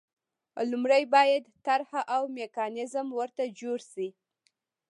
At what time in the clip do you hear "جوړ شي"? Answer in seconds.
3.59-4.07